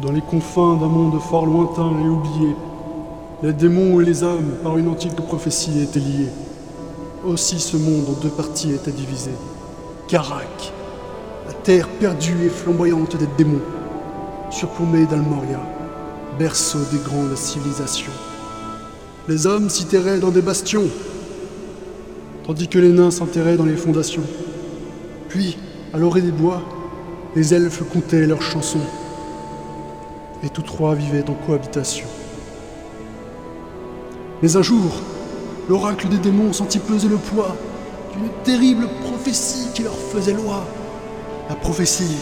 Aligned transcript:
Dans 0.00 0.10
les 0.10 0.22
confins 0.22 0.76
d'un 0.76 0.88
monde 0.88 1.20
fort 1.20 1.44
lointain 1.44 1.90
et 2.02 2.08
oublié, 2.08 2.56
les 3.42 3.52
démons 3.52 4.00
et 4.00 4.04
les 4.04 4.22
hommes, 4.22 4.52
par 4.62 4.78
une 4.78 4.88
antique 4.88 5.14
prophétie, 5.16 5.82
étaient 5.82 6.00
liés. 6.00 6.30
Aussi 7.26 7.60
ce 7.60 7.76
monde 7.76 8.06
en 8.08 8.20
deux 8.22 8.30
parties 8.30 8.72
était 8.72 8.90
divisé. 8.90 9.32
Karak, 10.08 10.72
la 11.46 11.52
terre 11.52 11.88
perdue 11.88 12.46
et 12.46 12.48
flamboyante 12.48 13.16
des 13.16 13.28
démons, 13.36 13.60
surplombée 14.50 15.04
d'Almoria, 15.04 15.60
berceau 16.38 16.78
des 16.90 16.98
grandes 16.98 17.36
civilisations. 17.36 18.12
Les 19.28 19.46
hommes 19.46 19.68
s'y 19.68 19.84
terraient 19.84 20.20
dans 20.20 20.30
des 20.30 20.42
bastions, 20.42 20.88
tandis 22.46 22.66
que 22.66 22.78
les 22.78 22.92
nains 22.92 23.10
s'enterraient 23.10 23.58
dans 23.58 23.66
les 23.66 23.76
fondations. 23.76 24.24
Puis, 25.28 25.58
à 25.92 25.98
l'orée 25.98 26.22
des 26.22 26.32
bois, 26.32 26.62
les 27.36 27.52
elfes 27.52 27.82
contaient 27.92 28.26
leurs 28.26 28.42
chansons, 28.42 28.80
et 30.42 30.48
tous 30.50 30.62
trois 30.62 30.94
vivaient 30.94 31.28
en 31.28 31.34
cohabitation. 31.34 32.06
Mais 34.42 34.56
un 34.56 34.62
jour, 34.62 35.00
l'oracle 35.68 36.08
des 36.08 36.18
démons 36.18 36.52
sentit 36.52 36.80
peser 36.80 37.08
le 37.08 37.16
poids 37.16 37.56
d'une 38.12 38.28
terrible 38.42 38.88
prophétie 39.04 39.68
qui 39.74 39.82
leur 39.84 39.94
faisait 39.94 40.32
loi. 40.32 40.64
La 41.48 41.54
prophétie 41.54 42.16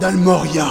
d'Almoria. 0.00 0.66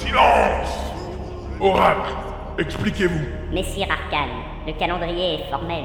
Silence 0.00 0.68
Oracle, 1.60 2.14
expliquez-vous. 2.58 3.24
Messire 3.52 3.86
Arcane, 3.90 4.42
le 4.66 4.72
calendrier 4.72 5.34
est 5.34 5.50
formel. 5.50 5.84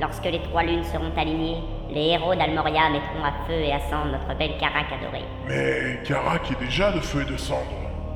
Lorsque 0.00 0.24
les 0.24 0.42
trois 0.42 0.64
lunes 0.64 0.82
seront 0.84 1.12
alignées, 1.16 1.62
les 1.94 2.08
héros 2.08 2.34
d'Almoria 2.34 2.90
mettront 2.90 3.24
à 3.24 3.32
feu 3.46 3.54
et 3.54 3.72
à 3.72 3.78
sang 3.80 4.04
notre 4.06 4.36
belle 4.36 4.58
Karak 4.58 4.86
adorée. 4.92 5.24
Mais 5.48 6.00
Karak 6.04 6.50
est 6.50 6.58
déjà 6.64 6.90
de 6.90 7.00
feu 7.00 7.22
et 7.22 7.30
de 7.30 7.36
cendre. 7.36 7.60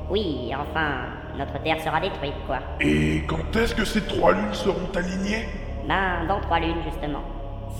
Oui, 0.09 0.51
enfin, 0.53 1.05
notre 1.37 1.61
terre 1.63 1.79
sera 1.79 2.01
détruite, 2.01 2.33
quoi. 2.45 2.59
Et 2.81 3.23
quand 3.27 3.55
est-ce 3.55 3.73
que 3.73 3.85
ces 3.85 4.01
trois 4.01 4.33
lunes 4.33 4.53
seront 4.53 4.89
alignées? 4.95 5.47
Ben, 5.87 6.25
dans 6.27 6.41
trois 6.41 6.59
lunes, 6.59 6.81
justement. 6.83 7.21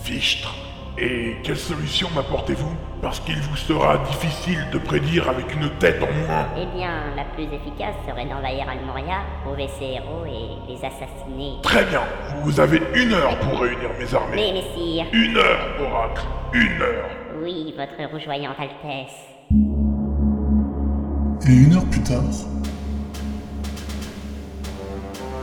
Fichtre. 0.04 0.56
Et 1.02 1.38
quelle 1.44 1.58
solution 1.58 2.10
m'apportez-vous 2.14 2.72
Parce 3.02 3.20
qu'il 3.22 3.40
vous 3.40 3.56
sera 3.56 3.98
difficile 4.00 4.60
de 4.74 4.78
prédire 4.80 5.30
avec 5.30 5.54
une 5.56 5.70
tête 5.80 6.02
en 6.04 6.08
moins. 6.28 6.46
Eh 6.58 6.66
bien, 6.78 6.92
la 7.16 7.24
plus 7.24 7.44
efficace 7.46 7.96
serait 8.06 8.26
d'envahir 8.26 8.66
Almoria, 8.68 9.20
trouver 9.46 9.70
ses 9.80 9.86
héros 9.86 10.26
et 10.26 10.72
les 10.72 10.78
assassiner. 10.86 11.54
Très 11.64 11.86
bien, 11.86 12.02
vous 12.44 12.60
avez 12.60 12.82
une 12.96 13.14
heure 13.14 13.38
pour 13.40 13.62
réunir 13.62 13.90
mes 13.98 14.14
armées. 14.14 14.36
Mais, 14.36 14.52
messire, 14.54 15.06
Une 15.14 15.38
heure, 15.38 15.68
Oracle, 15.80 16.24
une 16.54 16.82
heure. 16.82 17.10
oui, 17.42 17.74
votre 17.78 18.12
rougeoyante 18.12 18.58
Altesse. 18.60 19.16
Et 21.48 21.54
une 21.54 21.76
heure 21.76 21.86
plus 21.90 22.04
tard, 22.04 22.22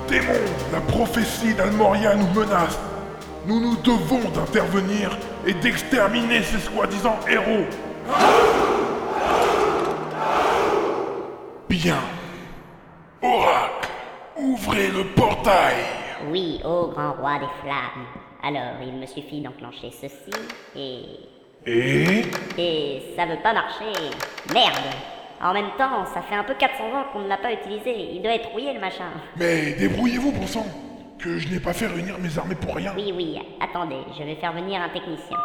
Démon, 0.09 0.27
la 0.73 0.81
prophétie 0.83 1.55
d'Almoria 1.55 2.15
nous 2.15 2.29
menace. 2.39 2.79
Nous 3.47 3.61
nous 3.61 3.77
devons 3.77 4.29
d'intervenir 4.35 5.17
et 5.47 5.55
d'exterminer 5.55 6.43
ces 6.43 6.59
soi-disant 6.59 7.19
héros. 7.29 7.65
Bien. 11.69 11.99
Oracle, 13.23 13.89
ouvrez 14.37 14.89
le 14.89 15.05
portail. 15.15 15.77
Oui, 16.29 16.61
ô 16.65 16.89
grand 16.89 17.13
roi 17.13 17.39
des 17.39 17.47
flammes. 17.63 18.07
Alors, 18.43 18.83
il 18.83 18.93
me 18.95 19.07
suffit 19.07 19.41
d'enclencher 19.41 19.91
ceci 19.91 20.31
et... 20.75 21.03
Et? 21.69 22.25
Et 22.59 23.03
ça 23.17 23.27
veut 23.27 23.43
pas 23.43 23.53
marcher. 23.53 23.93
Merde 24.55 24.77
En 25.43 25.53
même 25.53 25.71
temps, 25.77 26.05
ça 26.15 26.23
fait 26.23 26.37
un 26.37 26.45
peu 26.45 26.55
400 26.55 26.85
ans 26.85 27.05
qu'on 27.13 27.21
ne 27.21 27.29
l'a 27.29 27.39
pas 27.39 27.53
utilisé. 27.53 28.11
Il 28.13 28.23
doit 28.23 28.35
être 28.35 28.51
rouillé 28.51 28.73
le 28.73 28.81
machin. 28.81 29.11
Mais 29.37 29.73
débrouillez-vous, 29.73 30.31
bon 30.31 30.47
sang. 30.47 30.67
Que 31.27 31.39
je 31.39 31.49
n'ai 31.49 31.59
pas 31.59 31.73
fait 31.73 31.89
réunir 31.89 32.21
mes 32.21 32.39
armées 32.39 32.55
pour 32.55 32.77
rien. 32.77 32.95
Oui, 32.95 33.13
oui, 33.13 33.37
attendez, 33.61 33.99
je 34.17 34.23
vais 34.23 34.37
faire 34.37 34.53
venir 34.53 34.81
un 34.81 34.89
technicien. 34.91 35.37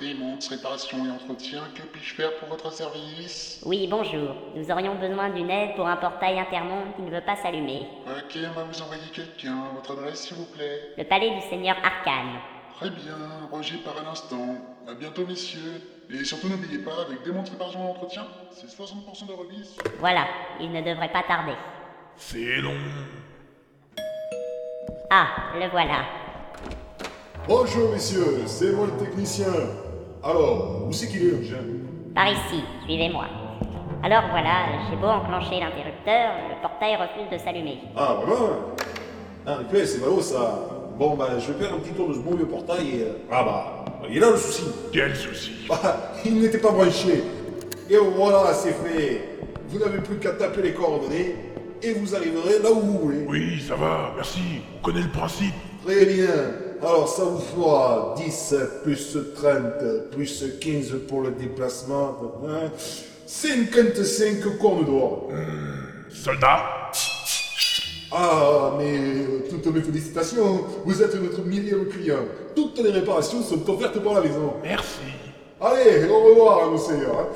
Démonte, 0.00 0.44
réparation 0.48 1.06
et 1.06 1.10
entretien, 1.12 1.60
que 1.76 1.82
puis-je 1.82 2.14
faire 2.14 2.34
pour 2.38 2.48
votre 2.48 2.72
service? 2.72 3.62
Oui, 3.64 3.86
bonjour. 3.88 4.34
Nous 4.56 4.68
aurions 4.68 4.96
besoin 4.96 5.30
d'une 5.30 5.48
aide 5.48 5.76
pour 5.76 5.86
un 5.86 5.96
portail 5.96 6.40
intermonde 6.40 6.96
qui 6.96 7.02
ne 7.02 7.10
veut 7.12 7.24
pas 7.24 7.36
s'allumer. 7.36 7.86
Ok, 8.08 8.36
on 8.44 8.58
va 8.58 8.64
vous 8.64 8.82
envoyer 8.82 9.10
quelqu'un. 9.14 9.68
Votre 9.76 9.92
adresse, 9.92 10.22
s'il 10.22 10.38
vous 10.38 10.46
plaît 10.46 10.92
Le 10.98 11.04
palais 11.04 11.30
du 11.36 11.40
seigneur 11.42 11.76
Arcane. 11.84 12.40
Très 12.80 12.90
bien, 12.90 13.16
Roger 13.52 13.76
par 13.84 13.94
un 14.04 14.10
instant. 14.10 14.56
À 14.88 14.94
bientôt, 14.94 15.24
messieurs. 15.26 15.80
Et 16.10 16.24
surtout, 16.24 16.48
n'oubliez 16.48 16.78
pas, 16.78 17.02
avec 17.06 17.22
démonte, 17.24 17.48
réparation 17.48 17.86
et 17.86 17.90
entretien, 17.90 18.24
c'est 18.50 18.66
60% 18.66 19.28
de 19.28 19.32
remise. 19.32 19.76
Voilà, 20.00 20.26
il 20.60 20.72
ne 20.72 20.80
devrait 20.82 21.12
pas 21.12 21.22
tarder. 21.22 21.54
C'est 22.16 22.56
long. 22.56 22.74
Ah, 25.08 25.26
le 25.54 25.68
voilà. 25.70 26.04
Bonjour 27.46 27.92
messieurs, 27.92 28.42
c'est 28.46 28.72
moi 28.72 28.86
le 28.86 29.04
technicien. 29.04 29.52
Alors, 30.22 30.86
où 30.86 30.92
c'est 30.92 31.08
qu'il 31.08 31.26
est 31.26 31.30
l'engin 31.30 31.64
Par 32.14 32.28
ici, 32.28 32.62
suivez-moi. 32.84 33.26
Alors 34.02 34.24
voilà, 34.30 34.88
j'ai 34.90 34.96
beau 34.96 35.06
enclencher 35.06 35.60
l'interrupteur, 35.60 36.32
le 36.50 36.60
portail 36.60 36.96
refuse 36.96 37.30
de 37.30 37.38
s'allumer. 37.38 37.78
Ah 37.96 38.18
voilà 38.24 39.56
En 39.58 39.60
effet, 39.62 39.86
c'est 39.86 40.00
ballot 40.00 40.20
ça. 40.20 40.81
Bon 40.98 41.16
bah 41.16 41.30
je 41.38 41.52
vais 41.52 41.64
faire 41.64 41.74
un 41.74 41.78
petit 41.78 41.92
tour 41.92 42.08
de 42.08 42.14
ce 42.14 42.18
bon 42.18 42.34
vieux 42.36 42.46
portail 42.46 42.88
et... 42.88 43.02
euh, 43.02 43.12
Ah 43.30 43.42
bah, 43.44 43.84
il 44.10 44.20
là 44.20 44.30
le 44.30 44.36
souci. 44.36 44.64
Quel 44.92 45.14
souci? 45.16 45.52
Ah, 45.70 46.12
il 46.24 46.40
n'était 46.40 46.58
pas 46.58 46.70
branché. 46.70 47.24
Et 47.90 47.96
voilà, 47.96 48.52
c'est 48.54 48.72
fait. 48.72 49.28
Vous 49.68 49.78
n'avez 49.78 49.98
plus 50.00 50.16
qu'à 50.16 50.32
taper 50.32 50.62
les 50.62 50.72
coordonnées 50.74 51.34
et 51.82 51.92
vous 51.94 52.14
arriverez 52.14 52.58
là 52.62 52.70
où 52.70 52.80
vous 52.80 52.98
voulez. 52.98 53.24
Oui, 53.28 53.60
ça 53.66 53.74
va, 53.74 54.12
merci. 54.16 54.40
On 54.78 54.84
connaît 54.84 55.02
le 55.02 55.08
principe. 55.08 55.54
Très 55.84 56.04
bien. 56.06 56.28
Alors 56.82 57.08
ça 57.08 57.24
vous 57.24 57.38
fera 57.40 58.14
10 58.18 58.54
plus 58.82 59.16
30 59.36 60.10
plus 60.10 60.44
15 60.60 60.94
pour 61.08 61.22
le 61.22 61.30
déplacement. 61.30 62.16
hein? 62.46 62.70
55 63.26 64.58
cornes 64.60 64.84
d'or. 64.84 65.28
Soldat 66.10 66.60
Ah, 68.14 68.72
mais 68.78 68.98
euh, 68.98 69.46
toutes 69.48 69.66
mes 69.74 69.80
félicitations. 69.80 70.64
Vous 70.84 71.02
êtes 71.02 71.14
notre 71.14 71.42
millième 71.42 71.86
client. 71.88 72.18
Toutes 72.54 72.78
les 72.80 72.90
réparations 72.90 73.42
sont 73.42 73.68
offertes 73.70 73.98
par 74.02 74.14
la 74.14 74.20
maison. 74.20 74.54
Merci. 74.62 75.00
Allez, 75.60 76.08
au 76.08 76.20
revoir, 76.24 76.70
monseigneur. 76.70 77.18
hein. 77.20 77.26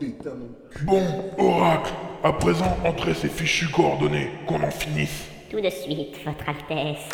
Putain, 0.00 0.30
mon 0.30 0.48
cul. 0.70 0.84
Bon, 0.84 1.02
Oracle, 1.38 1.92
à 2.24 2.32
présent, 2.32 2.76
entrez 2.84 3.14
ces 3.14 3.28
fichues 3.28 3.70
coordonnées, 3.70 4.30
qu'on 4.46 4.62
en 4.62 4.70
finisse. 4.70 5.26
Tout 5.50 5.60
de 5.60 5.68
suite, 5.70 6.16
votre 6.24 6.48
Altesse. 6.48 7.06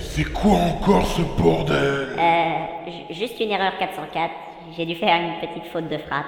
C'est 0.00 0.32
quoi 0.32 0.52
encore 0.52 1.06
ce 1.06 1.22
bordel? 1.40 2.08
Euh, 2.18 2.90
ju- 2.90 3.14
juste 3.14 3.38
une 3.40 3.50
erreur 3.50 3.72
404. 3.78 4.32
J'ai 4.76 4.84
dû 4.84 4.94
faire 4.94 5.16
une 5.20 5.40
petite 5.40 5.70
faute 5.72 5.88
de 5.88 5.98
frappe. 5.98 6.26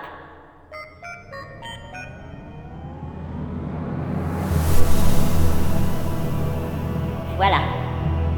Voilà. 7.36 7.58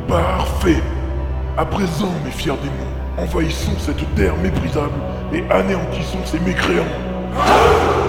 Parfait 0.08 0.82
À 1.56 1.64
présent, 1.64 2.10
mes 2.24 2.30
fiers 2.30 2.52
démons, 2.62 3.24
envahissons 3.24 3.78
cette 3.78 4.14
terre 4.14 4.36
méprisable 4.36 4.92
et 5.32 5.42
anéantissons 5.50 6.24
ces 6.24 6.40
mécréants. 6.40 8.01